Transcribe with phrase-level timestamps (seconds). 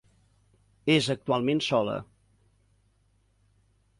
[0.93, 1.99] És actualment sola.